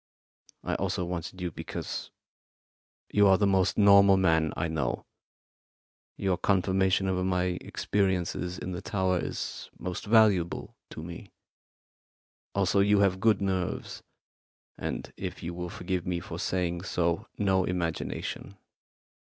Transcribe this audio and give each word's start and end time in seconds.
I 0.63 0.73
also 0.73 1.05
wanted 1.05 1.39
you 1.41 1.51
because 1.51 2.09
you 3.11 3.27
are 3.27 3.37
the 3.37 3.45
most 3.45 3.77
normal 3.77 4.17
man 4.17 4.51
I 4.57 4.67
know. 4.67 5.05
Your 6.17 6.39
confirmation 6.39 7.07
of 7.07 7.23
my 7.23 7.59
experiences 7.63 8.57
in 8.57 8.71
the 8.71 8.81
tower 8.81 9.19
is 9.19 9.69
most 9.77 10.07
valuable 10.07 10.75
to 10.89 11.03
me. 11.03 11.29
Also, 12.55 12.79
you 12.79 13.01
have 13.01 13.19
good 13.19 13.41
nerves, 13.43 14.01
and, 14.75 15.13
if 15.17 15.43
you 15.43 15.53
will 15.53 15.69
forgive 15.69 16.07
me 16.07 16.19
for 16.19 16.39
saying 16.39 16.81
so, 16.81 17.27
no 17.37 17.63
imagination. 17.65 18.57